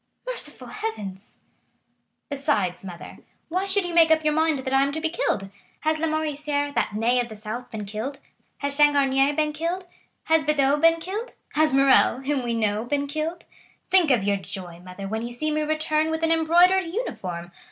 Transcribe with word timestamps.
"Merciful 0.25 0.65
Heavens!" 0.69 1.37
"Besides, 2.27 2.83
mother, 2.83 3.19
why 3.49 3.67
should 3.67 3.85
you 3.85 3.93
make 3.93 4.09
up 4.09 4.23
your 4.23 4.33
mind 4.33 4.57
that 4.57 4.73
I 4.73 4.81
am 4.81 4.91
to 4.93 4.99
be 4.99 5.11
killed? 5.11 5.51
Has 5.81 5.97
Lamoricière, 5.99 6.73
that 6.73 6.95
Ney 6.95 7.19
of 7.21 7.29
the 7.29 7.35
South, 7.35 7.69
been 7.69 7.85
killed? 7.85 8.17
Has 8.57 8.75
Changarnier 8.79 9.35
been 9.35 9.53
killed? 9.53 9.85
Has 10.23 10.43
Bedeau 10.43 10.75
been 10.81 10.99
killed? 10.99 11.35
Has 11.53 11.71
Morrel, 11.71 12.21
whom 12.23 12.41
we 12.41 12.55
know, 12.55 12.83
been 12.83 13.05
killed? 13.05 13.45
Think 13.91 14.09
of 14.09 14.23
your 14.23 14.37
joy, 14.37 14.79
mother, 14.79 15.07
when 15.07 15.21
you 15.21 15.31
see 15.33 15.51
me 15.51 15.61
return 15.61 16.09
with 16.09 16.23
an 16.23 16.31
embroidered 16.31 16.85
uniform! 16.85 17.51